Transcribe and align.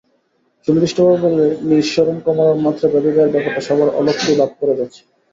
সুনির্দিষ্টভাবে 0.63 1.17
বললে, 1.25 1.45
নিঃসরণ 1.69 2.17
কমানোর 2.25 2.57
মাত্রা 2.65 2.87
বেঁধে 2.93 3.11
দেওয়ার 3.11 3.33
ব্যাপারটা 3.33 3.61
সবার 3.67 3.89
অলক্ষ্যেই 3.99 4.39
বাদ 4.39 4.51
পড়ে 4.59 4.77
যাচ্ছে। 4.79 5.01